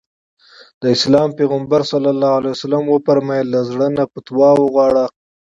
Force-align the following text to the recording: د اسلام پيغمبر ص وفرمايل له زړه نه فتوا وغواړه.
د 0.81 0.83
اسلام 0.95 1.29
پيغمبر 1.39 1.81
ص 1.89 1.91
وفرمايل 2.93 3.47
له 3.53 3.59
زړه 3.69 3.87
نه 3.97 4.03
فتوا 4.11 4.49
وغواړه. 4.57 5.05